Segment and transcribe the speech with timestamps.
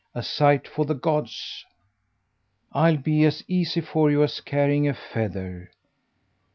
[0.15, 1.63] a sight for the gods.
[2.71, 5.69] I'll be as easy for you as carrying a feather."